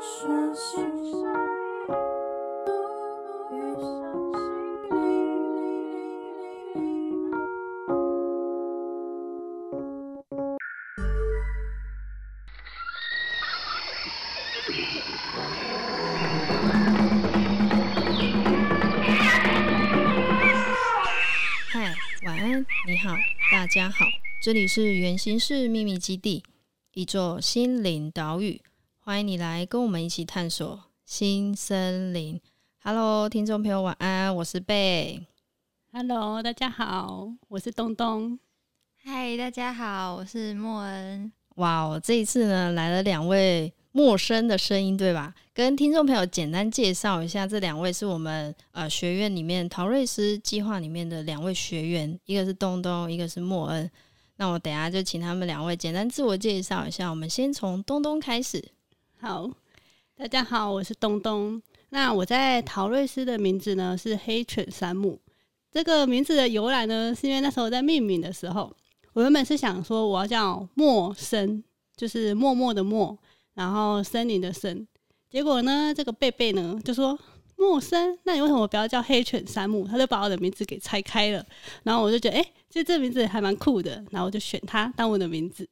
[0.00, 0.04] 嗨，
[22.22, 23.16] 晚安，你好，
[23.50, 24.06] 大家好，
[24.40, 26.44] 这里是源形式秘密基地，
[26.92, 28.60] 一座心灵岛屿，
[29.08, 32.38] 欢迎你来跟我们一起探索新森林。
[32.82, 35.26] Hello，听众朋友，晚安，我是贝。
[35.90, 38.38] Hello，大家好，我是东东。
[39.02, 41.32] 嗨，大家好，我是莫恩。
[41.54, 43.72] 哇哦，这一次呢，来了两位。
[43.92, 45.34] 陌生的声音，对吧？
[45.54, 53.90] 跟听众朋友简单介绍一下，这两位是我们呃学院里面陶瑞斯计划里面的两位学员，一个是东东，一个是莫恩。
[54.36, 57.08] 那我等下就请他们两位简单自我介绍一下。
[57.08, 58.62] 我们先从东东开始。
[59.20, 59.50] 好，
[60.16, 61.60] 大家好，我是东东。
[61.88, 65.20] 那我在陶瑞斯的名字呢是黑犬山木。
[65.72, 68.72] 这个名字的由来呢，是因为那时候在命名的时候，
[69.14, 71.64] 我原本是想说我要叫莫森，
[71.96, 73.18] 就是默默的默。
[73.54, 74.86] 然后森林的森，
[75.28, 77.18] 结果呢，这个贝贝呢就说
[77.56, 79.84] 莫森，那你为什么不要叫黑犬山木？
[79.84, 81.44] 他就把我的名字给拆开了。
[81.82, 83.96] 然后我就觉得，哎，其实这名字还蛮酷的。
[84.12, 85.68] 然后我就选它当我的名字。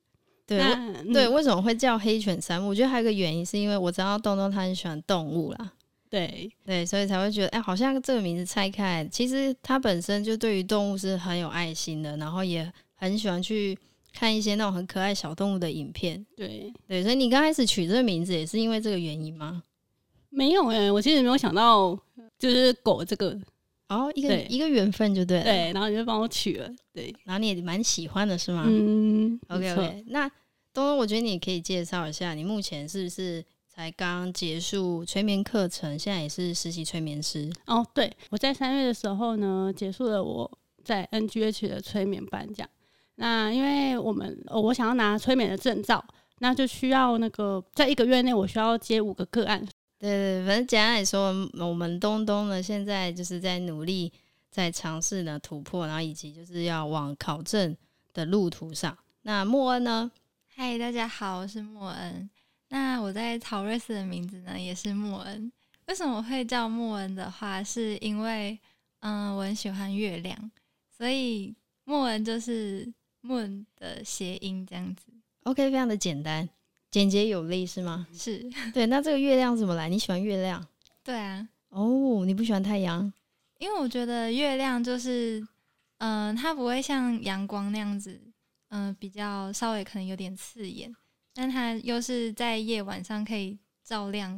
[0.47, 2.69] 对，嗯、对，为什么会叫黑犬山木？
[2.69, 5.72] 我觉得还有一个原因，是因为我知道东东他很喜欢动物啦。
[6.08, 13.77] 对对，所以才会觉得，哎，好像这个名字拆开，其实他本身就对于动物是很有爱心的，然后也很喜欢去。
[14.19, 19.62] 看一些那种很可爱小动物的影片，对对，所以你刚开始取这个名字也是因为这个原因吗？
[20.31, 21.94] 没有哎、欸，我其实没有想到
[22.38, 23.38] 就是狗这个，
[23.89, 28.65] 哦，一个一个缘分就对了，对，然后你就帮我取了，对，然后你也蛮喜欢的是吗？
[28.67, 30.28] 嗯，OK OK，那
[30.75, 37.48] 东东，我觉得你可以介绍一下，你目前是不是才刚结束催眠课程，现在也是实习催眠师？
[37.67, 40.50] 哦，对，我在三月的时候呢，结束了我
[40.83, 42.69] 在 NGH 的催眠班讲。
[43.19, 46.05] 那因为我们，我想要拿催眠的证照，
[46.41, 49.66] 那就需要那个在一个月内，我需要接五个个案。
[49.99, 54.12] 对对，反正简单来说，我们东东呢，现在就是在努力，
[54.51, 57.77] 在尝试呢突破，然后以及就是要往考证
[58.12, 58.97] 的路途上。
[59.23, 60.11] 那莫恩呢？
[60.47, 62.29] 嗨，大家好，我是莫恩。
[62.69, 65.51] 那我在陶瑞斯的名字呢，也是莫恩。
[65.87, 68.59] 为什么会叫莫恩的话，是因为
[69.01, 70.51] 嗯，我很喜欢月亮，
[70.97, 72.93] 所以莫恩就是。
[73.23, 75.07] Moon 的谐音这样子
[75.43, 76.49] ，OK，非常的简单，
[76.91, 78.06] 简洁有力是吗？
[78.12, 78.86] 是对。
[78.86, 79.88] 那这个月亮怎么来？
[79.88, 80.66] 你喜欢月亮？
[81.02, 81.48] 对啊。
[81.69, 83.12] 哦，oh, 你不喜欢太阳？
[83.58, 85.41] 因为我觉得月亮就是，
[85.98, 88.20] 嗯、呃，它不会像阳光那样子，
[88.69, 90.94] 嗯、呃，比较稍微可能有点刺眼，
[91.34, 94.32] 但它又是在夜晚上可以照亮，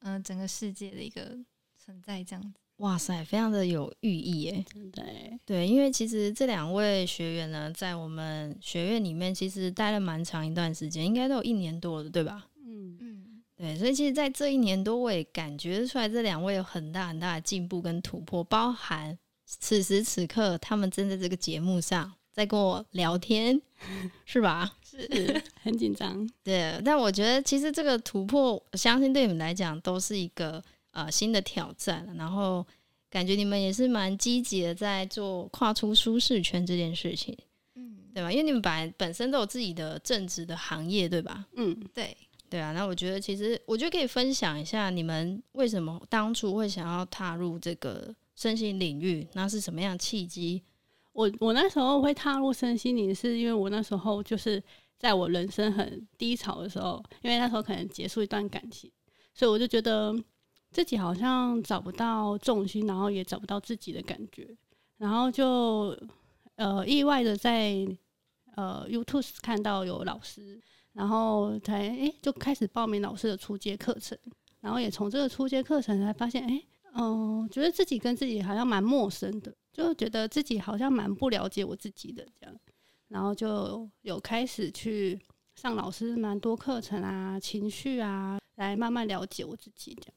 [0.00, 1.36] 嗯、呃，整个世界的一个
[1.76, 2.59] 存在这样子。
[2.80, 4.64] 哇塞，非常的有寓意耶！
[4.90, 12.46] 对对，因为其实这两位学员呢，在我们学院里面其实待了蛮长一段时间，应该都有一年多了，对吧？
[12.64, 23.60] 嗯嗯，对，所以其实，在这一年多，我也感觉出来这两位有很大很大的进步跟突破，包含此时此刻他们正在这个节目上在跟我聊天，
[24.24, 24.72] 是吧？
[24.82, 26.26] 是，是很紧张。
[26.42, 30.64] 对，但我觉得其实这个突破，我相信对你们来讲都是一个。
[30.92, 32.66] 呃，新的挑战，然后
[33.08, 37.36] 感觉你们也是蛮积极的，在做跨出舒适圈这件事情，
[37.76, 38.32] 嗯，对吧？
[38.32, 41.46] 因为你们本来本身都有自己的正职的行业，对吧？
[41.54, 42.16] 嗯，对，
[42.48, 42.72] 对啊。
[42.72, 49.24] 那我觉得，其实我觉得可以分享一下，你们为什么当初会想要踏入这个身心领域？
[49.34, 50.60] 那是什么样的契机？
[51.12, 54.60] 我我那时候会踏入身心灵，是因为我那时候就是
[54.98, 58.90] 在我人生很低潮的时候，因为那时候可能结束一段感情，
[59.32, 60.12] 所以我就觉得。
[60.70, 64.56] 自己好像找不到重心，然后也找不到自己的感觉，
[64.98, 65.96] 然后就
[66.54, 67.86] 呃意外的在
[68.54, 70.60] 呃 YouTube 看到有老师，
[70.92, 74.16] 然后才诶、就开始报名老师的初阶课程，
[74.60, 82.56] 然后也从这个初阶课程才发现，诶嗯、觉得自己跟自己好像蛮陌生的，就觉得自己好像蛮不了解我自己的这样，
[83.08, 85.18] 然后就有开始去
[85.54, 90.14] 上老师蛮多课程啊，情绪啊，来慢慢了解我自己这样。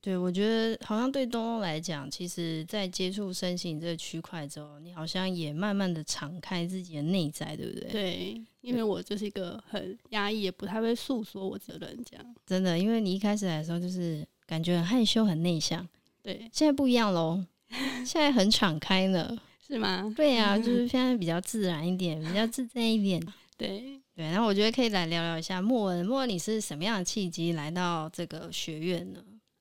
[0.00, 7.90] 对，我觉得好像对东东来讲，其实，在接触身心这个区块之后，你好像也慢慢的敞开自己的内在，对不对？
[7.90, 12.34] 对，因为我就是一个很压抑，也不太会诉说我的人，这样。
[12.46, 15.84] 真的，因为你一开始来的时候，就是感觉很害羞、很内向。
[16.22, 17.44] 对，现在不一样喽，
[18.04, 20.12] 现在很敞开了， 是吗？
[20.16, 23.20] 对呀、啊， 就是现在比较自然一点，比较自在一点。
[23.58, 26.06] 对对，然后我觉得可以来聊聊一下莫文。
[26.06, 29.20] 莫文，你是什么样的契机来到这个学院呢？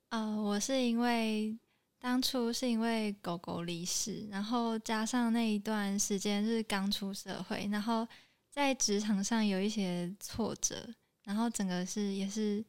[0.10, 1.58] 呃，我是因为
[2.00, 8.08] 当初是因为狗狗离世，然后加上那一段时间是刚出社会，然后
[8.50, 10.88] 在职场上有一些挫折，
[11.24, 12.64] 然后整个是也是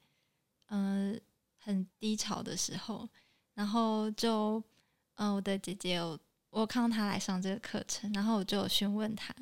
[0.68, 1.20] 嗯、
[1.58, 3.08] 很低潮的时候，
[3.54, 4.56] 然后就
[5.16, 6.18] 嗯、呃、我的姐姐有
[6.50, 9.32] 我看到她来上这个课程，然后我就询问她，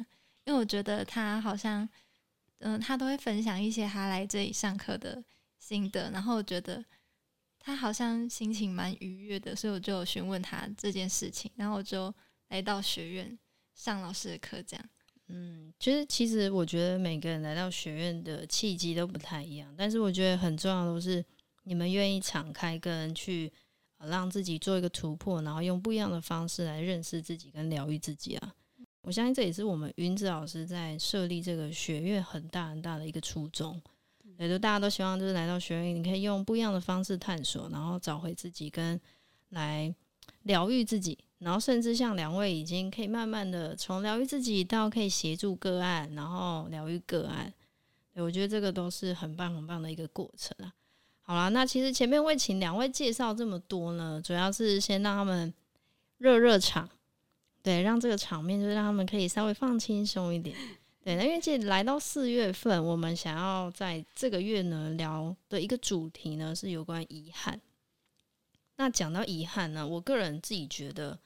[0.45, 1.89] 因为我觉得她好像
[2.59, 5.25] 嗯她都会分享一些她来这里上课的
[5.59, 6.85] 心得，然后我觉得。
[7.65, 12.15] 他好像心情蛮愉悦的，所以我就询问他这件事情，然后我就
[12.49, 13.39] 来到学院
[13.75, 14.87] 上老师的课，这样。
[15.29, 21.25] 嗯，其实其实我觉得每个人来到学院的契机都不太一样，但是我觉得很重要的都是
[21.63, 23.51] 你们愿意敞开，跟去
[23.99, 28.55] 让自己做一个突破，然后用不一样的方式来认识自己跟疗愈自己啊。
[29.01, 33.81] 我相信这也是我们云子老师在设立这个学院很大很大的一个初衷。
[34.37, 39.01] 对，就大家都希望，就是来到学院，你可以用不一样的方式探索，然后找回自己，跟
[39.51, 39.95] 来
[40.43, 47.53] 疗愈自己，然后甚至像两位已经可以慢慢的从疗愈自己到可以协助个案，然后疗愈个案。
[48.13, 50.73] 对，我觉得这个都是很棒很棒的一个过程啊。
[51.23, 55.53] 好啦，那其实前面会请两位介绍这么多呢，主要是先让他们
[56.19, 56.89] 热热场，
[57.63, 60.57] 对，让这个场面就是让他们可以稍微放轻松一点。
[61.05, 67.61] 对，那因为其实来到四月份，我们想要在这个月呢聊的一个主题呢是有关遗憾。
[68.77, 71.19] 那讲到遗憾呢，我个人自己觉得，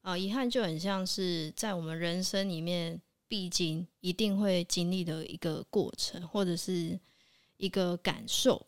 [0.00, 6.98] 啊、遗憾就很像是在我们人生里面必经、一定会经历的一个过程，或者是
[7.56, 8.66] 一个感受。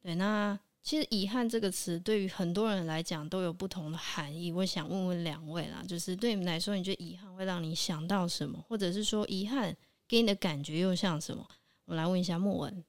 [0.00, 4.50] 对，那其实遗憾这个词对于很多人来讲都有不同的含义。
[4.50, 9.76] 我想问问两位啦，就是对你们来说，你觉得遗憾会让你想到什么，或者是说遗憾？
[10.08, 11.46] 给你的感觉又像什么？
[11.84, 12.84] 我来问一下莫文。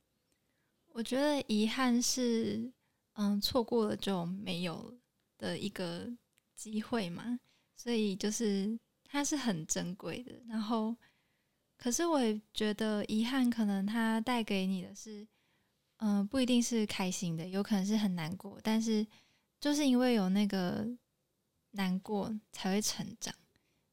[0.93, 2.71] 我觉得遗憾是，
[3.13, 4.97] 嗯，错过了就没有
[5.37, 6.09] 的一个
[6.55, 7.39] 机会嘛，
[7.75, 10.33] 所以就是它是很珍贵的。
[10.47, 10.95] 然后，
[11.77, 15.27] 可是我也觉得遗憾可能它带给你的是，
[15.97, 18.59] 嗯，不一定是开心的，有可能是很难过。
[18.63, 19.05] 但是
[19.59, 20.85] 就是因为有那个
[21.71, 23.33] 难过，才会成长。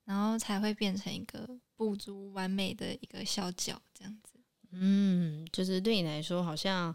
[0.06, 4.38] 然后才会变成一个不足完美的一个小角，这样子。
[4.70, 6.94] 嗯，就是对你来说，好像，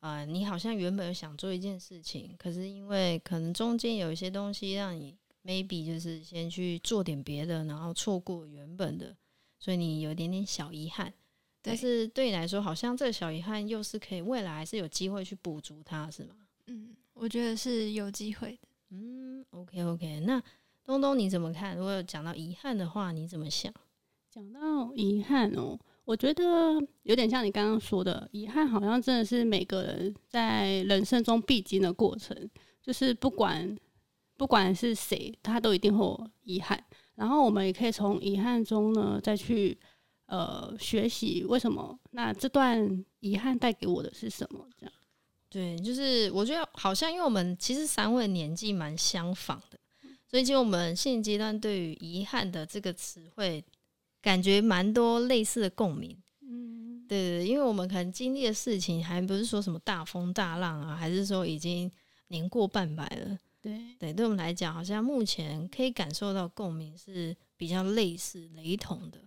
[0.00, 5.14] 呃，你好像原本想做一件事情，可是因为可能中间有一些东西让你
[5.44, 9.14] maybe 就是先去做点别的，然后错过原本的，
[9.58, 11.12] 所以你有一点点小遗憾。
[11.60, 16.36] 但是对你来说，好像这个小遗憾又是可以未来还是有机会去补足它，是吗？
[16.66, 18.68] 嗯，我觉得是有机会的。
[18.90, 20.42] 嗯，OK OK，那。
[20.86, 21.76] 东东你怎么看？
[21.76, 23.72] 如果有讲到遗憾的话，你怎么想？
[24.30, 26.44] 讲到遗憾哦，我觉得
[27.02, 32.48] 有点像你刚刚说的，遗憾好像真的是每个人在人生中必经的过程，
[32.80, 33.76] 就是不管
[34.36, 36.82] 不管是谁，他都一定会有遗憾。
[37.14, 39.76] 然后我们也可以从遗憾中呢，再去
[40.26, 44.68] 呃学习为什么，那这段遗憾带给我的是什么？
[44.78, 44.94] 这样。
[45.48, 49.78] 对，就是我觉得好像因为我们其实三位年纪蛮相仿的。
[50.28, 53.64] 所以，就我们现阶段对于“遗憾”的这个词汇，
[54.20, 56.16] 感觉蛮多类似的共鸣。
[56.42, 61.90] 嗯，对对对，因为我们可能经历的事情，还不是说什么大风大浪啊，还是说已经
[62.28, 63.38] 年过半百了。
[63.62, 69.20] 对对，对我们来讲，好像目前可以感受到共鸣是比较类似、雷同的。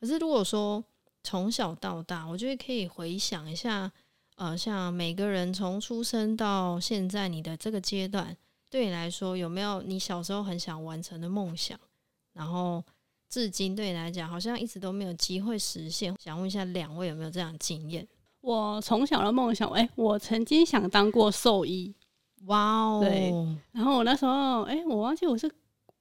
[0.00, 0.82] 可是，如果说
[1.22, 3.90] 从小到大，我觉得可以回想一下，
[4.36, 8.36] 呃，像每个人从出生到现在，你的这个阶段。
[8.74, 11.78] 对你来说，有没有你小时候很想完成的梦想？
[12.32, 12.82] 然后
[13.28, 16.12] 至今对你来讲，好像一直都没有机会实现。
[16.18, 18.04] 想问一下两位有没有这样的经验？
[18.40, 21.94] 我从小的梦想，哎，我曾经想当过兽医。
[22.46, 23.00] 哇哦！
[23.00, 23.32] 对。
[23.70, 25.48] 然后我那时候，哎，我忘记我是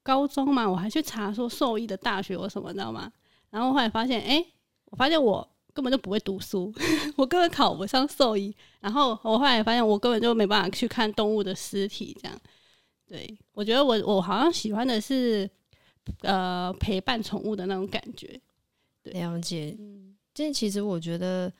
[0.02, 3.14] 高中嘛，我还去查说兽医的大学有什么，你知道吗？
[3.52, 4.44] 然后后来发现，哎，
[4.86, 6.74] 我发现我根本就不会读书，
[7.18, 8.52] 我根本考不上兽医。
[8.80, 12.36] 然后我后来发现，我根本就没办法去看动物的尸体，这样。
[13.14, 15.48] 对，我觉得我我好像喜欢的是，
[16.22, 18.42] 呃，陪伴宠物的那种感觉。
[19.04, 19.76] 对，了解。
[19.78, 21.54] 嗯，这其实我觉得，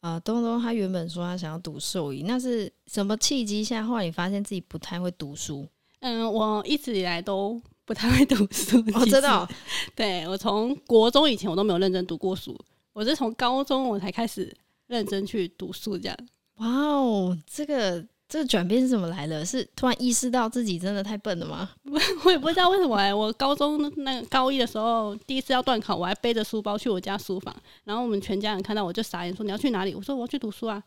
[0.00, 5.68] 呃，东东他原本说他想要读兽医，那是什么契机下，后来你发现自己不太会读书？
[6.00, 8.82] 嗯，我一直以来都不太会读书。
[8.94, 9.46] 我知道，
[9.94, 12.58] 对，我从国中以前我都没有认真读过书，
[12.94, 14.50] 我是从高中我才开始
[14.86, 16.18] 认真去读书这样。
[16.54, 18.02] 哇哦，这个。
[18.26, 19.44] 这个转变是怎么来的？
[19.44, 21.70] 是突然意识到自己真的太笨了吗？
[22.24, 23.14] 我也不知道为什么哎、欸。
[23.14, 27.54] 我高中那个高一的时候，第一次要断考，我还背着书包去我家书房，
[27.84, 29.94] 然后我们全家人看到我就傻眼，说你要去哪里？
[29.94, 30.82] 我说我要去读书啊。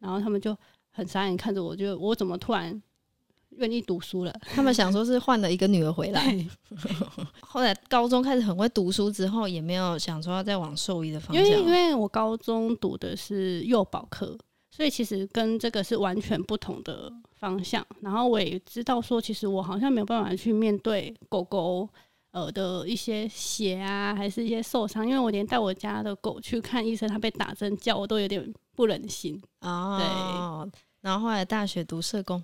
[0.00, 0.56] 然后他们就
[0.90, 2.80] 很傻眼看着我，就我怎么突然
[3.56, 4.32] 愿意读书了？
[4.54, 6.46] 他们想说是换了一个女儿回来。
[7.40, 11.44] 后来高中开始很会读书之后，也没有想说要再往兽医的方向。
[11.44, 14.36] 因为因为我高中读的是幼保科。
[14.74, 21.86] 所以其实跟这个是完全不同的方向，然后我也知道说，其实我好像没有办法去面对狗狗
[22.30, 28.42] 呃的一些血啊，还是一些受伤，因为我连带我家的狗去看医生，它被打针叫我都有点
[28.74, 29.98] 不忍心哦。
[30.00, 32.42] 对，然后后来大学读社工，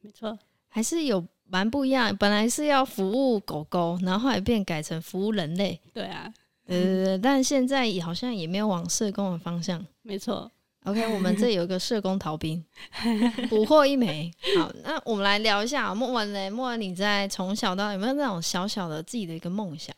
[0.00, 2.14] 没错，还是有蛮不一样。
[2.16, 5.78] 本来是要服务狗狗，然后后来变改成服务人类。
[5.94, 6.34] 对啊，
[6.66, 9.86] 对对对，但现在好像也没有往社工的方向。
[10.02, 10.50] 没错。
[10.84, 12.64] OK，我们这有一个社工逃兵，
[13.50, 14.32] 捕获一枚。
[14.56, 16.48] 好，那我们来聊一下莫文嘞。
[16.48, 19.94] 莫文，你在从小到有没有那种小小的自己的一个梦想？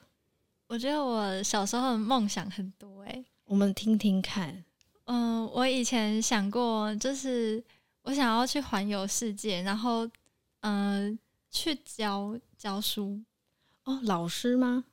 [0.67, 4.65] 我觉得我小时候的梦想很多哎、欸，我们听听看。
[5.05, 7.63] 嗯，我以前想过，就是
[8.03, 10.07] 我想要去环游世界，然后
[10.61, 11.19] 嗯、呃，
[11.51, 13.21] 去教教书。
[13.85, 14.85] 哦，老师吗？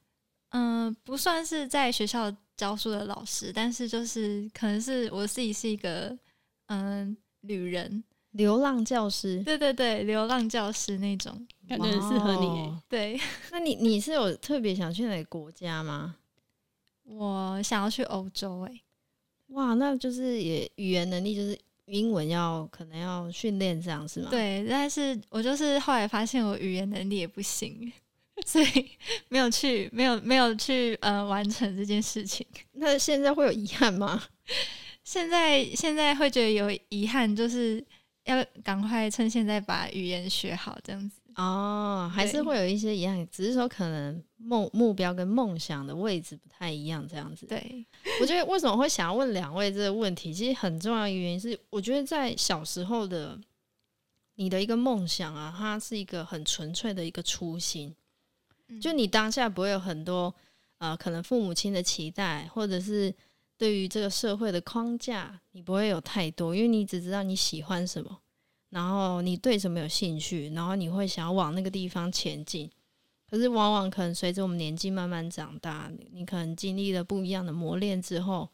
[0.49, 6.17] 嗯，不算是在学校教书的老师，但是就是可能是我自己是一个
[6.65, 9.41] 嗯旅人，流浪教师。
[9.43, 12.77] 对对对，流浪教师那种，感觉很适合你。
[12.89, 13.19] 对，
[13.51, 16.15] 那你你是有特别想去哪个国家吗？
[17.03, 18.67] 我想要去欧洲。
[18.67, 18.81] 哎，
[19.49, 24.29] 哇，那就是也语言能力就是英文要可能要训练这样是吗？
[24.29, 27.91] 对，但是我就是后来发现我语言能力也不行。
[28.45, 28.91] 所以
[29.29, 32.45] 没有去，没有没有去呃完成这件事情。
[32.73, 34.23] 那现在会有遗憾吗？
[35.03, 37.83] 现在现在会觉得有遗憾，就是
[38.25, 41.21] 要赶快趁现在把语言学好，这样子。
[41.35, 47.45] 哦，还是会有一些遗憾，只是说可能梦目标跟梦想的位置不太一样，这样子。
[47.45, 47.85] 对，
[48.19, 53.39] 我觉得为什么会想要问两位这个问题，其实很重要一个原因是，我觉得在小时候的
[54.35, 57.95] 你的一个梦想啊，它是一个很纯粹的一个初心。
[58.81, 60.33] 就你当下不会有很多
[60.79, 63.13] 呃，可能父母亲的期待，或者是
[63.57, 68.19] 对于这个社会的框架，你不会有太多，因为你只知道你喜欢什么，
[68.69, 72.69] 然后你对什么有兴趣，然后你会想要往那个地方前进。
[73.29, 78.49] 可是往往可能随着我们年纪慢慢长大，你可能经历了不一样的磨练之后，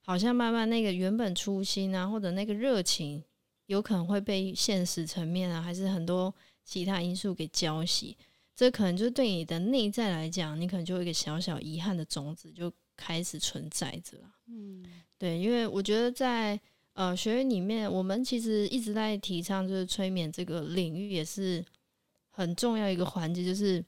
[0.00, 3.22] 好像慢慢那个原本初心啊，或者那个热情，
[3.66, 8.14] 有可能会被现实层面啊，还是很多其他因素给浇熄。
[8.56, 14.16] 这可能就是对你的内在来讲，你可能就有一个小小遗憾的种子就开始存在着。
[14.46, 14.84] 嗯，
[15.18, 16.60] 对，因为我觉得在
[16.92, 21.64] 呃学院里面，我们其实一直在提倡就是催眠这个领域，也是
[22.30, 23.44] 很重要一个环节。
[23.44, 23.84] 就是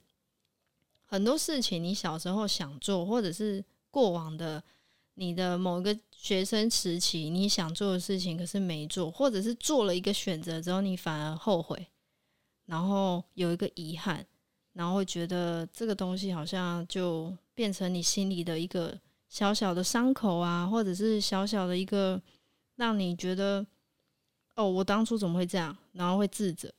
[1.04, 4.60] 很多事情你小时候想做，或者是过往的
[5.14, 11.86] 你的某一个学生时期你想做的事情，可是没做，或者是做了一个选择之后，你反而后悔，
[12.64, 14.26] 然后有一个遗憾。
[14.76, 22.20] 然后会觉得这个东西好像就变成你心里的一个小小的伤口啊，或者是小小的一个
[22.74, 23.66] 让你觉得
[24.54, 25.74] 哦，我当初怎么会这样？
[25.92, 26.70] 然后会自责，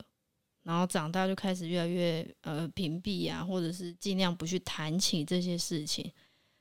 [0.61, 6.11] 然后长大就开始越来越呃屏蔽啊，或者是尽量不去谈起这些事情。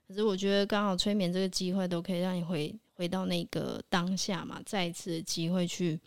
[0.09, 6.01] 可是我觉得刚好催眠这个机会都可以让你回回到那个当下嘛，再一次的机会去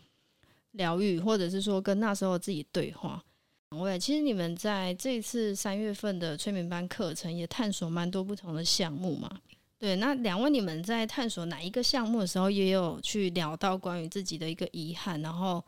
[0.71, 3.23] 疗愈，或者是说跟那时候自己对话。
[3.71, 9.29] 两位，其实你们在这次三月份的催眠班课程也探索蛮多不同的项目嘛？
[9.77, 15.63] 对，那两位你们在探索哪一个项目的时候，也有去聊到关于自己的一个遗憾，然后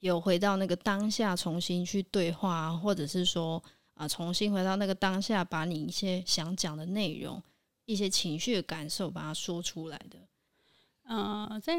[0.00, 3.62] 有回到那个当下重新去对话，或者是说
[3.94, 7.42] 啊、重新回到那个当下，把你一些想讲的内容、
[7.86, 10.18] 一些情绪的感受，把它说出来的。
[11.08, 11.76] 呃，在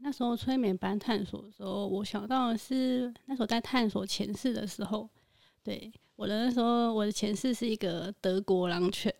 [0.00, 5.06] 那时候催眠班探索的时候，我想到的是那时候在探索前世的时候，
[5.62, 9.14] 对我的那时候，我的前世是一个德国狼犬，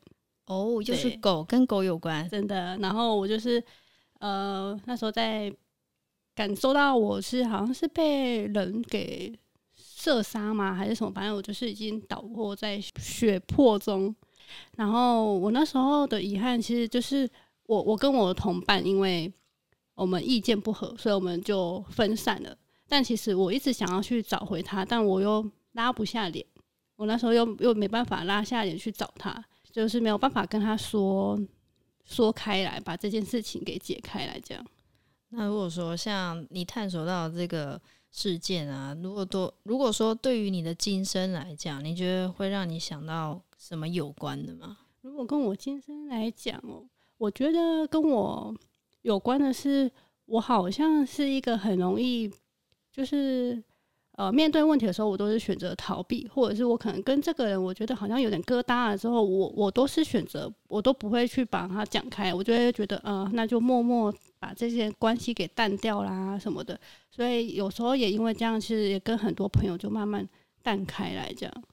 [0.47, 2.79] 哦，就是狗，跟狗有关，真的。
[2.79, 3.63] 然后我就是
[4.21, 5.55] 呃，那时候在
[6.35, 9.39] 感受到我是好像是被人给
[9.77, 11.13] 射杀吗，还是什么？
[11.13, 14.17] 反正我就是已经倒卧在血泊中。
[14.77, 17.29] 然后我那时候的遗憾，其实就是
[17.67, 19.31] 我我跟我的同伴因为。
[19.95, 22.57] 我们意见不合，所以我们就分散了。
[22.89, 26.45] 但其实我一直想要去找回他，但我又拉不下脸。
[26.97, 31.39] 我那时候又又没办法拉下脸去找他，就是没有办法跟他说
[32.05, 34.39] 说开来，把这件事情给解开来。
[34.41, 34.65] 这样。
[35.31, 37.81] 那如果说像你探索到这个
[38.11, 44.77] 事件啊，如果多如果说对于你的今生来讲，你觉得会让你想到什么有关的吗？
[45.01, 46.85] 如果跟我今生来讲哦，
[47.17, 48.55] 我觉得跟我
[49.03, 49.91] 有关的是，
[50.25, 52.29] 我好像是一个很容易
[52.91, 53.63] 就是。
[54.15, 66.79] 呃，面对问题的时候，我都是选择逃避，或者是我可能跟这个人，我觉得好像有点疙瘩了之后，我我都是选择，我都不会去把它讲开，我就会觉得，呃，那就默默把这些关系给淡掉啦什么的。
[67.11, 70.29] 所以有时候也因为这样，其实也跟很多朋友就慢慢
[70.63, 71.65] 淡开来这样。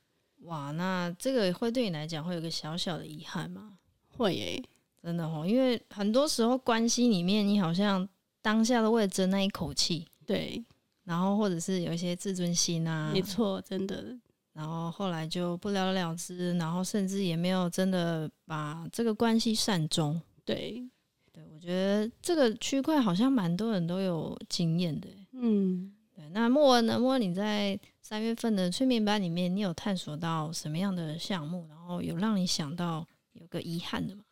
[0.44, 3.74] 哇，那这个会对你来讲会有个小小的遗憾吗？
[4.16, 4.64] 会耶、欸，
[5.02, 8.08] 真的哦，因为很多时候关系里面，你好像
[8.42, 10.64] 当下都为了争那一口气，对。
[11.06, 14.16] 然后或者是有一些自尊心啊，没错，真的。
[14.54, 20.22] 然后后来就不了了之，然后甚至也没有真的把这个关系善终。
[20.46, 20.88] 对，
[21.32, 25.08] 对，我觉得这个区块好像蛮多人都有经验的。
[25.32, 26.30] 嗯，对。
[26.30, 27.00] 那莫文呢？
[27.00, 31.66] 莫文，你在三月份的催眠班里面，你有探索到什么样的项目？
[31.70, 33.04] 然后有让你想到
[33.34, 34.24] 有个遗憾的吗？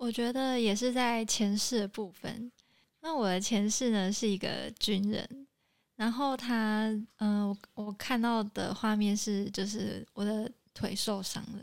[0.00, 2.50] 我觉得也是在前世的部分。
[3.00, 5.46] 那我的前世呢，是一个军人。
[5.94, 6.88] 然后他，
[7.18, 11.62] 嗯、我看到的画面是，就是我的腿受伤了，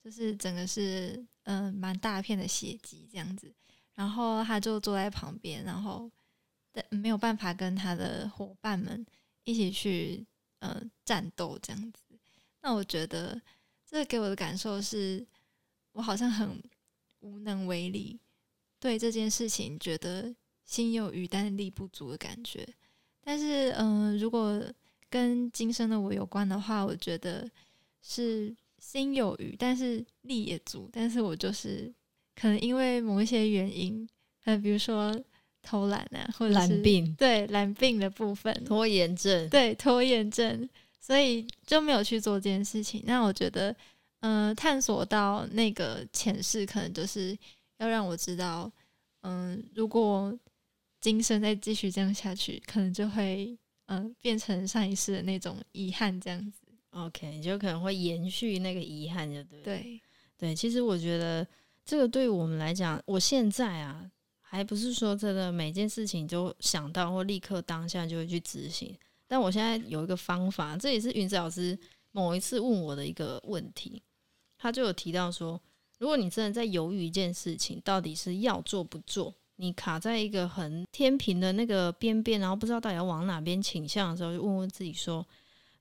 [0.00, 3.52] 就是整个是，嗯、呃，蛮大片的血迹这样子。
[3.94, 6.08] 然后他就坐在旁边，然后
[6.88, 9.04] 没有办法跟他的伙伴们
[9.42, 10.24] 一起去，
[10.60, 12.04] 呃，战斗这样子。
[12.60, 13.42] 那我觉得，
[13.84, 15.26] 这个给我的感受是，
[15.90, 16.62] 我好像很
[17.22, 18.20] 无能为力，
[18.78, 20.32] 对这件事情觉得
[20.64, 22.64] 心有余但力不足的感觉。
[23.24, 24.62] 但是，嗯、呃，如果
[25.08, 27.48] 跟今生的我有关的话，我觉得
[28.02, 30.90] 是心有余，但是力也足。
[30.92, 31.92] 但是我就是
[32.34, 34.08] 可能因为某一些原因，
[34.44, 35.16] 呃，比如说
[35.62, 43.04] 偷懒啊，或者懒病，对懒病的部分，拖延症，对拖延症，所以就没有去做这件事情。
[43.06, 43.76] 那我觉得，嗯、
[44.22, 47.38] 呃，探索到那个前世，可能就是
[47.78, 48.72] 要让我知道，
[49.20, 50.36] 嗯、呃，如果。
[51.02, 56.60] 今生再继续这样下去，可能就会嗯、呃、变成上一世的那种遗憾这样子。
[56.90, 59.60] OK，就可能会延续那个遗憾，就对。
[59.62, 60.00] 对
[60.38, 61.44] 对，其实我觉得
[61.84, 64.08] 这个对于我们来讲，我现在啊，
[64.40, 68.96] 还不是说真的每件事情都想到或立刻当下就会去执行。
[69.26, 71.76] 但我现在有一个方法，这也是云子老师
[72.12, 74.00] 某一次问我的一个问题，
[74.62, 75.60] 他就有提到说，
[75.98, 79.34] 如果你真的在犹豫一件事情，到底是要做不做？
[79.56, 85.26] 你卡在一个很天平的那个边边，然后不知道到底要往哪边倾向的时候，就问问自己说：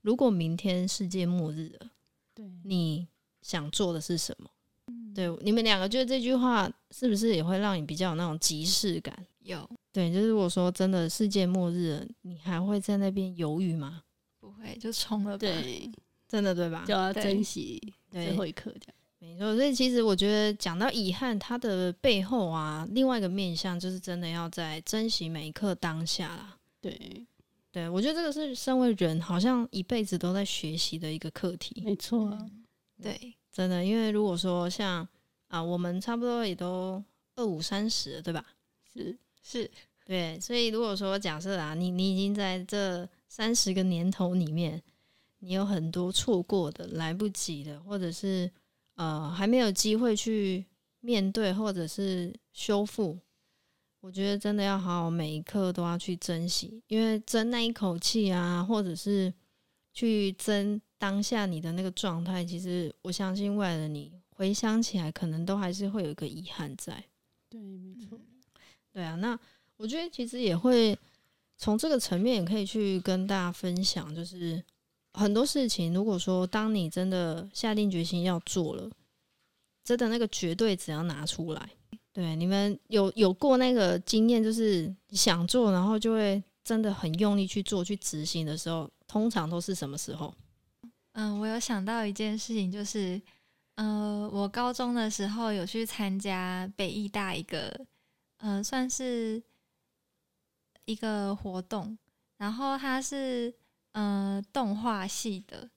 [0.01, 1.91] 如果明天世界末日了，
[2.33, 3.07] 对，你
[3.43, 4.49] 想做的是什么？
[4.87, 9.15] 嗯、对，你们两个觉得这句话是不是也会让你比较有那种即视感？
[9.41, 14.01] 有，对，就是如果说真的世界末日了，你还会在那边犹豫吗？
[14.39, 15.37] 不会，就冲了吧。
[15.37, 15.87] 对，
[16.27, 16.83] 真的对吧？
[16.83, 18.95] 就要珍惜最后一刻，这样。
[19.19, 26.57] 没错，所以其实我觉得讲到遗憾，它的背后啊，另外一个面向就是真的要在珍惜每一刻当下啦。
[26.81, 27.25] 对，
[27.71, 31.83] 对我觉得这个是身为人好像一辈子都在学习的一个课题。
[31.85, 32.35] 没错，
[32.99, 35.07] 对，真的，因为如果说像
[35.49, 37.03] 啊，我们差不多也都
[37.35, 38.43] 二五三十，对吧？
[38.91, 39.69] 是是，
[40.03, 44.81] 对，所以如果说假设啊，你你已经在这三十个年头里面，
[45.41, 48.49] 你有很多错过的、来不及的，或者是。
[48.95, 50.63] 呃，还没有机会去
[50.99, 53.17] 面对或者是修复，
[53.99, 59.33] 我觉得真的要好好每一刻都要去珍惜，因为争那一口气啊，或者是
[59.91, 67.03] 去争当下你的那个状态，其实我相信未来的你回想起来，可能都还是会有一个遗憾在。
[67.49, 68.19] 对，没错。
[68.91, 69.39] 对啊，那
[69.77, 70.95] 我觉得其实也会
[71.57, 74.63] 从这个层面也可以去跟大家分享，就是。
[75.13, 78.89] 很多事情，如果说当你真的下定决心要做了，
[79.83, 81.69] 真的那个绝对只要拿出来。
[82.13, 90.33] 对，你们有有过那个经验，就是想做，然后就会真的很用力去做、去执行的时候，通常都是什么时候？
[91.13, 93.21] 嗯，我有想到一件事情，就是，
[93.75, 97.85] 呃，我高中的时候有去参加北艺大一个，
[98.37, 99.41] 呃，算是
[100.85, 101.97] 一个活动，
[102.37, 103.53] 然后它是。
[103.93, 105.69] 嗯、呃，动画系的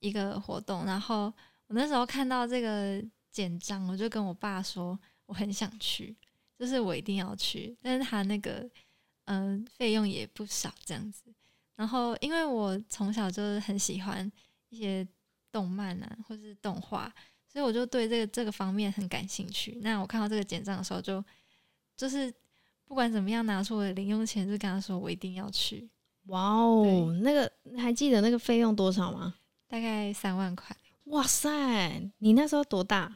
[0.00, 1.32] 一个活动，然后
[1.66, 6.16] 我那时候看到这个简章，我就跟我爸说，我很想去，
[6.58, 8.68] 就是我一定要去，但是他那个
[9.24, 11.32] 嗯费用也不少这样子。
[11.76, 14.30] 然后因为我从小就是很喜欢
[14.68, 15.06] 一些
[15.50, 17.12] 动漫啊，或是动画，
[17.46, 19.78] 所以我就对这个这个方面很感兴趣。
[19.82, 21.24] 那我看到这个简章的时候，就
[21.96, 22.32] 就是
[22.84, 25.88] 不管怎么样拿出我的零用钱，就跟他说我一定要去。
[26.26, 29.34] 哇哦，那个还记得那个费用多少吗？
[29.68, 30.76] 大概三万块。
[31.06, 33.12] 哇塞，你那时候多大？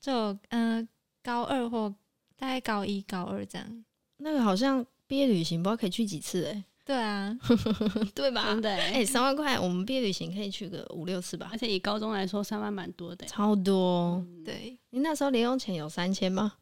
[0.00, 0.88] 就嗯、呃，
[1.22, 1.92] 高二或
[2.36, 3.84] 大概高一、高二这样。
[4.18, 6.64] 那个好像毕业旅行不知道可以去几次哎、欸。
[6.86, 7.34] 对啊，
[8.14, 8.44] 对吧？
[8.44, 11.48] 真的哎、欸，三万块，我们毕业旅行可以去个五六次吧。
[11.50, 14.22] 而且以高中来说，三万蛮多的、欸，超多。
[14.28, 16.52] 嗯、对，你那时候零用钱有三千吗？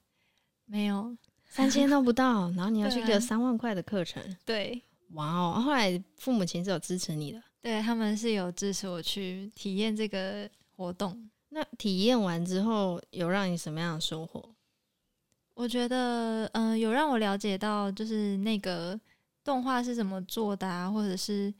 [0.64, 1.16] 没有，
[1.48, 2.48] 三千都不到。
[2.52, 4.22] 然后你要去个三万块的课程。
[4.44, 4.80] 对，
[5.12, 5.60] 哇哦！
[5.64, 11.30] 后来父母亲是有支持你的，对他们是有支持我去体验这个活动。
[11.48, 14.54] 那体验完之后，有让你什么样的收获？
[15.54, 19.00] 我觉得，嗯、呃，有让我了解到，就是那个。
[19.44, 20.88] 动画是怎么做的啊？
[20.88, 21.52] 或者是，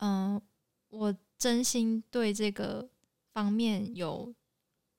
[0.00, 0.42] 嗯、呃，
[0.90, 2.86] 我真心对这个
[3.32, 4.30] 方面有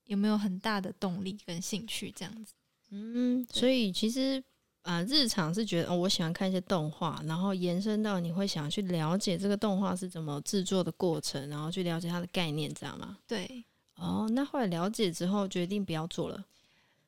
[0.05, 2.09] 有没有很大的动力跟兴趣？
[2.09, 2.55] 这样子，
[2.89, 4.43] 嗯，所以其实
[4.83, 13.17] 啊、呃，日常是觉得哦，我喜欢看一些动画，然后延伸到你会想要去了解这个动画是怎么制作的过程，然后去了解它的概念，这样吗？
[13.27, 13.63] 对。
[13.95, 16.43] 哦，那后来了解之后，决定不要做了。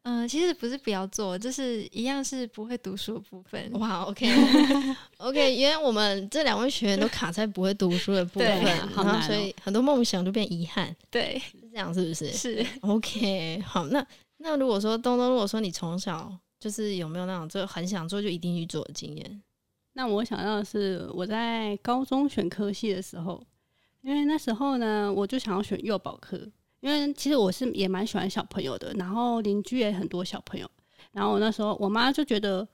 [0.04, 3.72] 嗯、呃，其实不是不要做，就是一样是不会读书的部分。
[3.74, 4.38] 哇，OK，OK，
[5.18, 5.34] okay.
[5.48, 10.96] okay, 因为我们这两位学员都卡在不会读书的部分，然后所以很多梦想都变遗憾。
[11.10, 12.32] 对，是这样，是不是？
[12.32, 12.64] 是。
[12.82, 14.06] OK，好，那
[14.38, 16.32] 那如果说东东，如果说你从小
[16.66, 19.44] 就是有没有那种就很想做就一定去做的经验？
[19.94, 23.40] 那我想要的是我在高中选科系的时候，
[24.02, 26.36] 因为那时候呢，我就想要选幼保科。
[26.80, 30.68] 因为其实我是也蛮喜欢小朋友的，然后邻居也很多小朋友，
[31.12, 32.68] 然后我那时候我妈就觉得，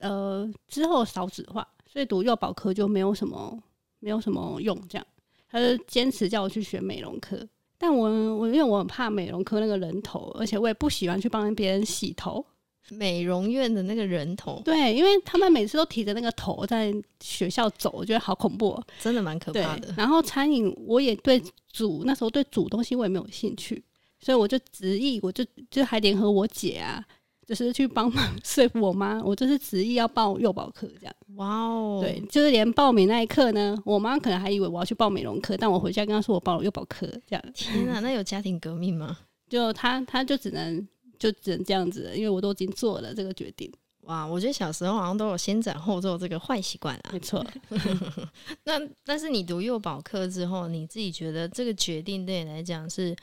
[0.00, 3.56] 呃，之后少子化，所以读幼保科就没有什么
[4.00, 5.06] 没有什么用，这样，
[5.48, 7.48] 她就坚持叫我去学美容科，
[7.78, 12.44] 但我我因为我很怕美容科那个人头，而且我也不喜欢去帮别人洗头。
[12.90, 19.92] 美容院的那个人头，对，因为他们每次都提着那个头在学校走，我觉得好恐怖喔，真的蛮可怕的。
[19.96, 23.82] 然后餐饮我也对煮，那时候对煮东西我也没有兴趣，
[24.20, 27.04] 所以我就执意，我就就还联合我姐啊，
[27.46, 31.14] 就是去帮忙说服我妈，我就是执意要报幼保科这样。
[31.36, 37.44] 哇哦，对，就是连报名那一刻呢，我妈可能还以为我要去报美容课，但我回家跟她说我报了幼保科这样。
[37.54, 39.18] 天哪，那有家庭革命吗？
[39.48, 40.86] 就她，她就只能。
[41.18, 43.72] 就只能这样子了，因为我都已经做了这个决定。
[44.02, 47.10] 哇，我觉得小时候好像都有先斩后奏这个坏习惯啊。
[47.12, 47.44] 没错。
[48.64, 53.14] 那但是你读幼保课之后，你自己觉得这个决定对你来讲是，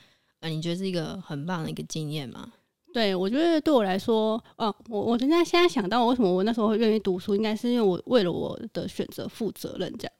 [0.41, 2.51] 呃，你觉得是一个很棒的一个经验吗？
[2.93, 10.13] 对，我觉得对我来说，哦、呃，我我现在现在想到，为什么我那时候会愿意读书，应该是因为我为了我的选择负责任，这样。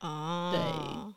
[0.00, 0.52] 哦。
[0.52, 1.14] 对。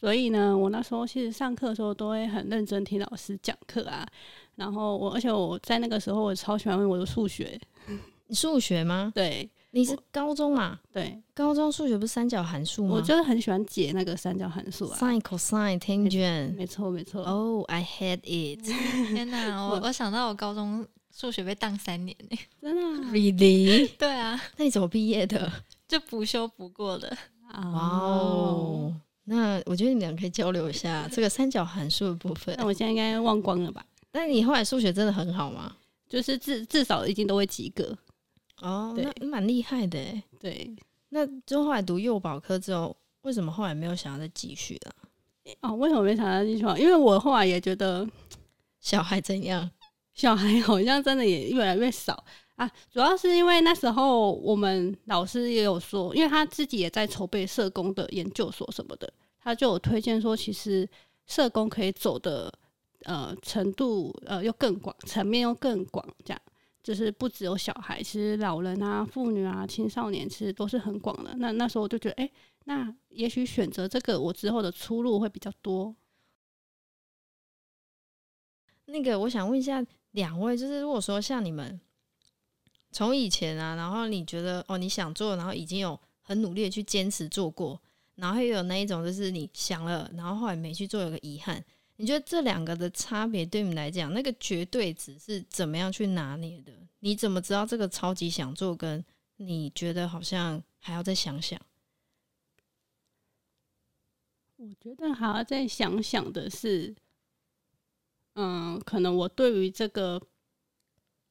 [0.00, 4.06] 所以呢，我那时候其实上课的时候都会很认真听老师讲课啊。
[4.56, 7.60] 然后我，而且我在那个时候，我超喜欢我的数学。
[8.30, 9.12] 数学吗？
[9.14, 10.80] 对，你是高中嘛？
[10.90, 12.94] 对，高中数学不是三角函数吗？
[12.94, 16.56] 我就是很喜欢解那个三角函数啊，sin、cosine、tangent。
[16.56, 17.22] 没错，没错。
[17.22, 18.64] 哦、oh,，I had it。
[19.12, 23.90] 天哪，我我想到我高中数学被当三年呢， 真的？Really？
[23.98, 25.52] 对啊，那你怎么毕业的？
[25.86, 27.14] 就补修补过的。
[27.52, 28.92] 哇哦，
[29.24, 32.54] 那我觉得你们俩可以交流一下这个三角函数的部分。
[32.58, 33.84] 那我现在应该忘光了吧？
[34.14, 35.76] 那你后来数学真的很好吗？
[36.08, 37.96] 就是至至少一定都会及格
[38.60, 40.22] 哦，对那蛮厉害的诶。
[40.38, 40.70] 对，
[41.08, 44.94] 那就后来读幼保科之后，为什么后来没有想要再继续了？
[45.62, 46.64] 哦，为什么没想要继续？
[46.80, 48.08] 因为我后来也觉得
[48.80, 49.68] 小孩怎样，
[50.12, 52.24] 小孩好像真的也越来越少
[52.54, 52.70] 啊。
[52.92, 60.88] 主要是因为那时候我们老师也有说，因为他自己也在筹备社工的研究所什么的，他就有推荐说，其实
[61.26, 62.52] 社工可以走的。
[63.04, 66.42] 呃，程度呃又更广，层面又更广，这样
[66.82, 71.34] 就是不只有小孩，其实老人啊、妇女啊、青少年其实都是很广的。
[71.38, 72.30] 那那时候我就觉得，哎、
[72.64, 75.94] 那也许选择这个，我之后的出路会比较多。
[78.86, 81.80] 那个，我想问一下两位，就是如果说像你们
[82.90, 87.80] 从以前啊，然后你觉得哦你想做，然后已经有很努力的去坚持做过，
[88.16, 91.64] 然后又有那一种就是你想了，然后后来没去做，有个遗憾。
[91.96, 96.72] 你觉得这两个的差别对你来讲，那个绝对值是怎么样去拿捏的？
[96.98, 99.04] 你怎么知道这个超级想做，跟
[99.36, 101.60] 你觉得好像还要再想想？
[104.56, 106.94] 我觉得还要再想想的是，
[108.34, 110.20] 嗯，可能我对于这个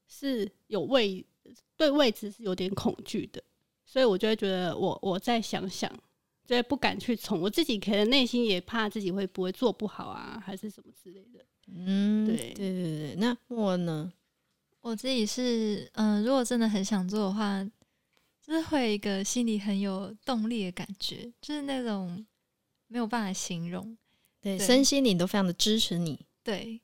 [0.07, 1.25] 是有位
[1.75, 3.43] 对位置是有点恐惧的，
[3.85, 5.91] 所以我就会觉得我我再想想。
[6.45, 11.45] 所以不敢去冲，我自己可能内心也怕自己会不会做不好啊，还是什么之类的。
[11.67, 13.15] 嗯，对对对对。
[13.15, 14.11] 那我呢？
[14.81, 17.63] 我自己是，嗯、呃，如果真的很想做的话，
[18.41, 22.25] 就是会有一个心里很有动力的感觉，就是那种
[22.87, 23.97] 没有办法形容。
[24.41, 26.19] 对，对身心灵都非常的支持你。
[26.43, 26.81] 对，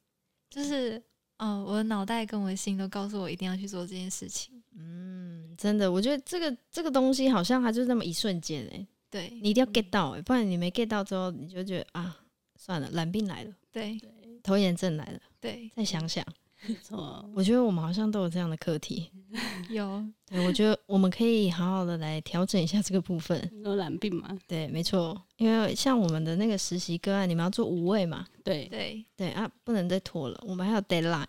[0.50, 1.04] 就是，
[1.39, 4.63] 哦，我的脑袋跟我的心都告诉我一定要去做这件事情。
[4.78, 8.88] 嗯，真的，我觉得这个这个东西好像它就是那么一瞬间哎。
[9.10, 12.17] 对，你一定要 get 到哎，不然你没 get 到之后，你就觉得啊，
[12.56, 13.52] 算了，懒病来了。
[13.72, 13.98] 对，
[14.43, 15.19] 拖延症来了。
[15.39, 16.26] 对，再想想。
[16.67, 19.10] 没错，我觉得我们好像都有这样的课题。
[19.72, 23.50] 有， 对，我觉得我们可以好好的来调整一下这个部分。
[23.63, 24.38] 有懒病吗？
[24.45, 28.28] 对，没错，因为像我们的那个实习个案，你们要做五位嘛？
[28.43, 31.26] 对对对啊，不能再拖了，我们还有 deadline，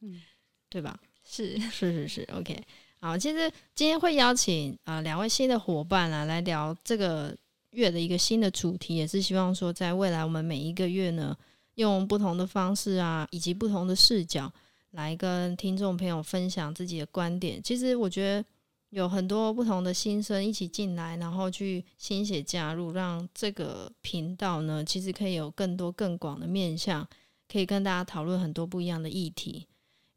[0.00, 0.22] 嗯，
[0.70, 0.98] 对吧？
[1.22, 2.58] 是是是是，OK。
[3.00, 7.36] 好，其实今天会邀请啊两位新的伙伴啊来聊这个
[7.70, 11.36] 月的一个新的主题，也是希望说在未来我们每一个月呢。
[11.76, 14.52] 用不同的方式啊，以及不同的视角
[14.90, 17.62] 来跟听众朋友分享自己的观点。
[17.62, 18.44] 其实我觉得
[18.90, 27.06] 有很多不同的新生一起进来，然后去新血加入，让这个频道呢，其实可以有更多更广的面向，
[27.50, 29.66] 可以跟大家讨论很多不一样的议题。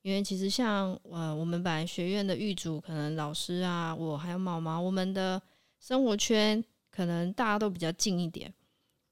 [0.03, 5.41] 因为其实像呃，我们本来学院的预组，可能老师啊，我还有毛毛，我们的
[5.79, 8.53] 生活圈可能大家都比较近一点。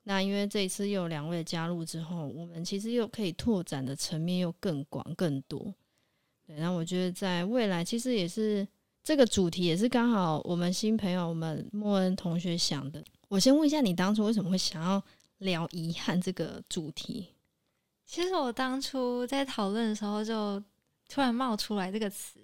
[0.03, 5.73] 那因为这一次又有两位加入之后，我们其实又可以拓展的层面又更广更多。
[6.45, 8.67] 对，那我觉得在未来其实也是
[9.01, 13.01] 这个主题也是刚好我们新朋友我们莫恩同学想的。
[13.29, 15.01] 我先问一下，你当初为什么会想要
[15.37, 17.29] 聊遗憾这个主题？
[18.05, 20.61] 其实我当初在讨论的时候，就
[21.11, 22.39] 突然冒出来这个词，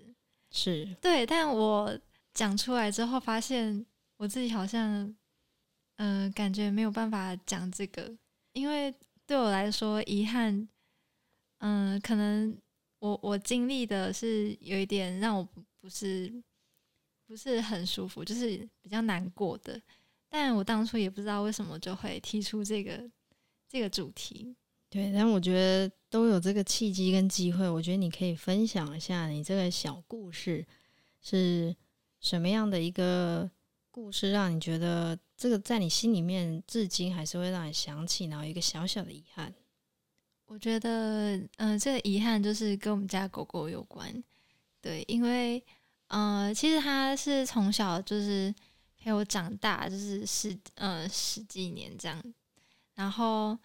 [0.51, 1.97] 是对，但我
[2.33, 3.85] 讲出来之后，发现
[4.17, 5.15] 我自己好像。
[5.99, 8.15] 嗯、呃，感觉没有办法讲这个，
[8.53, 8.93] 因为
[9.25, 10.55] 对我来说，遗憾，
[11.57, 12.55] 嗯、呃，可能
[12.99, 16.31] 我我经历的是有一点让我不不是
[17.25, 19.81] 不是很舒服，就是比较难过的。
[20.29, 23.09] 但我当初也不知道为什么就会提出这个
[23.67, 24.55] 这个主题。
[24.89, 30.65] 对，但我觉得都有这个契机跟机会，我觉得你可以分享一下你这个小故事
[31.21, 31.75] 是
[32.19, 33.49] 什么样的一个
[33.91, 35.17] 故事，让你觉得。
[35.39, 39.53] 这个在你心里面，至今还是会让你想起，然后一个小小的遗憾。
[40.47, 44.11] 我觉得，嗯、这个遗憾就是跟我们家狗狗有关。
[44.81, 45.63] 对，因为，
[46.07, 48.51] 呃，其实它是从小就是
[48.97, 52.19] 陪我长大，就是十，呃，十几年这样。
[52.95, 53.55] 然后，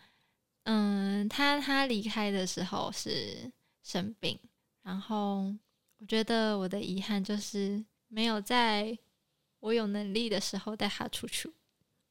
[0.65, 3.51] 嗯、他他离开的时候是
[3.83, 4.39] 生病。
[4.83, 5.55] 然后，
[5.99, 8.99] 我觉得我的遗憾就是没有在
[9.61, 11.53] 我有能力的时候带他出去。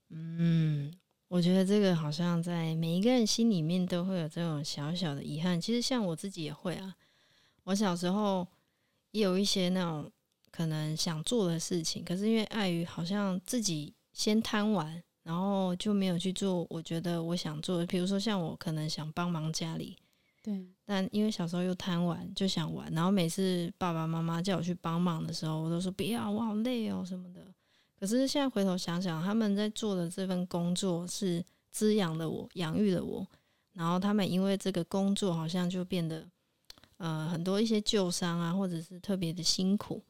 [0.09, 0.93] 嗯，
[1.27, 5.59] 我觉得这个好像在每一个人心里面都会有这种小小的遗憾。
[5.59, 6.95] 其实像我自己也会啊，
[7.63, 8.47] 我小时候
[9.11, 10.09] 也有一些那种
[10.49, 16.65] 可能想做的事情，可是因为碍于好像自己先贪玩，然后就没有去做。
[16.69, 19.97] 我觉得我想做的，比如说像我可能想帮忙家里，
[20.41, 27.45] 对，但因为小时候又贪玩，就想玩，然后每次爸爸妈妈叫我去帮忙的时候，我都说不要，我好累哦什么的。
[27.99, 33.25] 可是现在回头想想，他们在做的这份工作是滋养了我、养育了我，
[33.73, 36.27] 然后他们因为这个工作好像就变得
[36.97, 40.01] 呃很多一些旧伤啊，或者是特别的辛苦。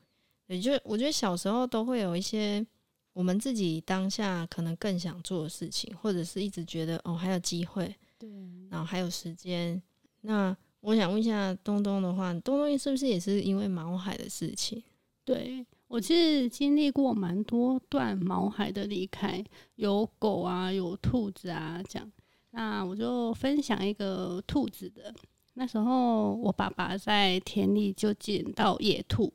[0.48, 2.66] 也就我觉得小时候都会有一些
[3.14, 8.30] 我们自己当下可能更想做的事情，或者是一直觉得哦还有机会，对，
[8.70, 9.82] 然后还有时间。
[10.22, 14.82] 那我想问一下东东的话，东东是不是也是因为毛海的事情？
[15.26, 15.66] 对。
[15.88, 19.44] 我其实经历过蛮多段毛海的离开，
[19.76, 22.10] 有狗啊，有兔子啊，这样。
[22.52, 25.14] 那我就分享一个兔子的。
[25.56, 29.34] 那时候我爸爸在田里就捡到野兔。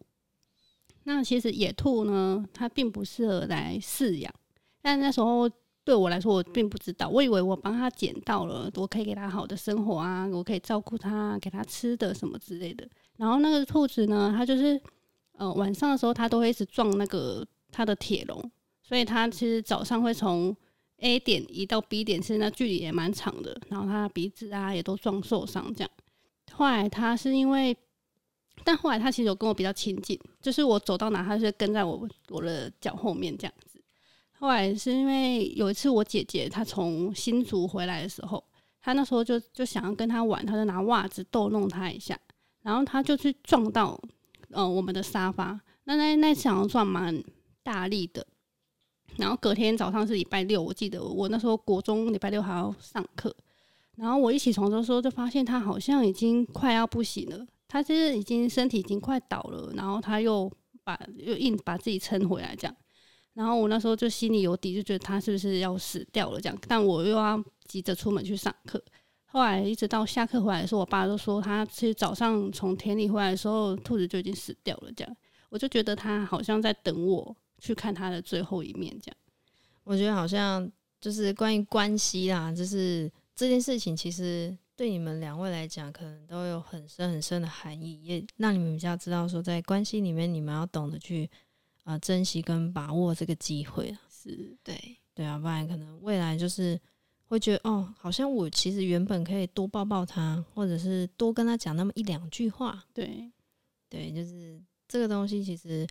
[1.07, 4.33] 那其实野兔呢，它并不适合来饲养。
[4.83, 5.51] 但那时候
[5.83, 7.09] 对我来说，我并不知道。
[7.09, 12.87] 我以为我帮他捡到了，我可以给他好的生活啊，我可以照顾他，给他吃的什么之类的。
[13.17, 14.81] 然后那个兔子呢，它就是。
[15.39, 20.57] 呃，晚上的时候它都会一直撞那个它的铁笼，所以它其实早上会从
[21.01, 23.55] A 点移到 B 点，其实那距离也蛮长的。
[23.69, 25.91] 然后它的鼻子啊也都撞受伤这样。
[26.53, 27.77] 后来它是因为，
[28.65, 33.83] 但后来它其实有跟我比较亲近，就是我走到哪，他就跟在我我的脚后面这样子。
[34.39, 38.45] 后来是因为有一次我姐姐她从新竹回来的时候，
[38.81, 42.17] 她那时候就就想要跟她玩，她就拿袜子逗弄她一下，
[42.63, 44.01] 然后她就去撞到。
[44.51, 47.21] 呃，我们的沙发，那那那次好像算蛮
[47.65, 48.25] 大力的。
[49.17, 53.35] 然后隔天早上是礼拜六，我记得我那时候国中礼拜六还要上课。
[53.97, 57.45] 然后我一起床的时候，就发现他好像已经快要不行了。
[57.69, 60.51] 他其实已经身体已经快倒了，然后他又
[60.85, 62.77] 把又硬把自己撑回来这样。
[63.35, 66.57] 然后我那时候就心里有底，就觉得他是不是要死掉了这样。
[66.69, 68.83] 但我又要急着出门去上课。
[69.27, 75.17] 后来一直到下课回来的时候，我爸都说他其实早上从田里回来的时候，兔子就已经死掉了这样。
[75.51, 79.17] 我就觉得他好像在等我去看他的最后一面这样。
[79.85, 84.57] 我觉得好像就是关于关系啦，就是这件事情其实。
[84.77, 91.25] 对你们两位来讲，可能都有很深很深的含义，也让你们比较知道说，在关系里面，你们要懂得去
[91.85, 93.97] 啊、呃、珍惜跟把握这个机会。
[94.11, 96.79] 是，对，对啊，不然可能未来就是
[97.29, 102.85] 会觉得，哦，好像我其实原本可以多抱抱他，或者是多跟他讲那么一两句话。
[102.93, 103.33] 对，
[103.89, 105.87] 对，就是这个东西其实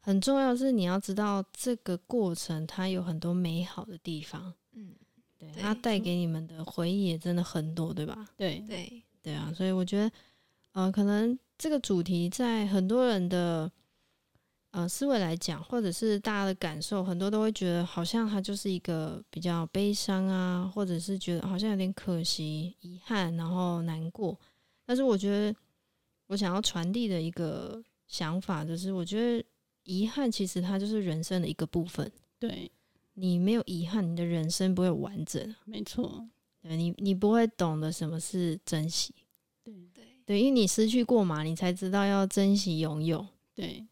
[0.00, 4.52] 很重要，是你要知道这个过程它有很多美好的地方。
[4.72, 4.94] 嗯。
[5.52, 8.28] 对，它带给你们的回忆也真的很多，对吧？
[8.36, 10.12] 对对对啊，所以我觉得，
[10.72, 13.70] 呃，可能这个主题在很多人的
[14.70, 24.38] 呃思维来讲，或者是大家的感受，很多都会觉得好像它就是一个比较悲伤啊，或者是觉得好像有点可惜、遗憾，然后难过。
[24.84, 25.56] 但是我觉得，
[26.26, 29.44] 我想要传递的一个想法就是，我觉得
[29.84, 32.10] 遗憾其实它就是人生的一个部分。
[32.38, 32.70] 对。
[33.14, 35.54] 你没有遗憾，你的人生不会完整。
[35.64, 36.26] 没错，
[36.62, 39.14] 对你，你不会懂得什么是珍惜。
[39.62, 43.26] 对对对，因为你失去过嘛，你才知道要珍惜拥有。
[43.54, 43.84] 对，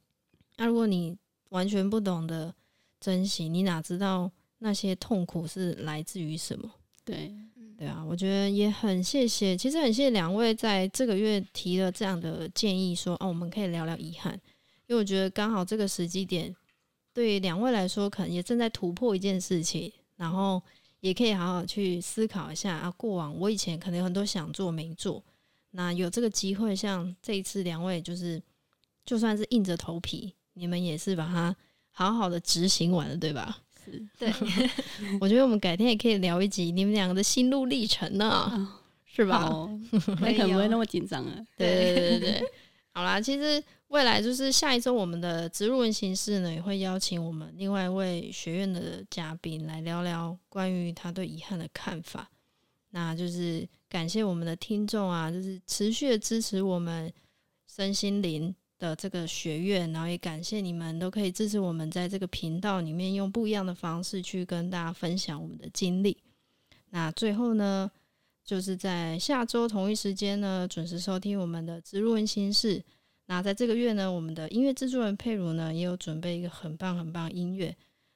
[0.57, 1.17] 那如果你
[1.51, 2.55] 完全不懂得
[2.99, 6.71] 珍惜，你哪知道那些痛苦是来自于什么？
[7.05, 7.35] 对，
[7.77, 14.33] 对啊，我觉得也很谢谢，其实很谢谢两位在这个月提了这样的建议，说哦，我们可以聊聊遗憾，
[14.87, 16.55] 因为我觉得刚好这个时机点。
[17.13, 20.63] 对两位来说，可能也正在突破一件事情，然后
[21.01, 22.91] 也可以好好去思考一下啊。
[22.93, 25.23] 过往我以前可能有很多想做没做，
[25.73, 28.41] 那有这个机会，像这一次两位就是，
[29.05, 31.55] 就算是硬着头皮，你们也是把它
[31.91, 33.59] 好好的执行完了，对吧？
[33.85, 34.33] 是，对。
[35.21, 39.69] 我觉得我们改天也可以聊一集你们两个的心路历程呢，啊、是吧？
[40.21, 41.35] 那可能不会那么紧张啊。
[41.59, 42.43] 对对对对，
[42.95, 43.63] 好啦，其实。
[43.91, 52.31] 未来就是下一周，我们的植入文形式呢，也会邀请我们另外一位学院的嘉宾来聊聊关于他对遗憾的看法。
[52.91, 57.13] 那就是感谢我们的听众啊，就是持续的支持我们
[57.67, 66.17] 身心灵的这个学院，然后也感谢你们都可以支持我们在这个频道里面用不一样的方式去跟大家分享我们的经历。
[66.91, 67.91] 那最后呢，
[68.45, 72.81] 就是在下周同一时间呢，准时收听我们的植入文形式。
[73.31, 77.73] 那在这个月呢，我们的音乐制作人佩如呢，也有准备一个很棒很棒音乐。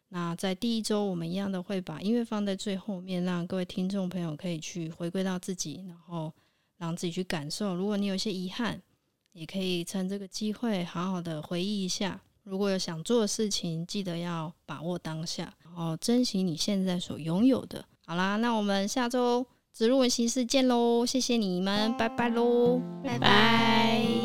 [0.08, 6.32] 那在第一周，我们一样的会把音乐放在最后面，让各位听众朋友可以去回归到自己，然后
[6.78, 7.76] 让自己去感受。
[7.76, 8.82] 如果你有一些遗憾，
[9.30, 12.20] 也可以趁这个机会好好的回忆一下。
[12.42, 17.84] 如果有想做的事情，记得要把握当下，然后珍惜你现在所拥有的。
[18.04, 21.06] 好啦，那我们下周植入文形式见喽！
[21.06, 24.23] 谢谢你们，拜拜喽，拜拜。